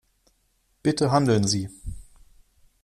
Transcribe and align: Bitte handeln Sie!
Bitte 0.81 1.11
handeln 1.11 1.43
Sie! 1.45 1.69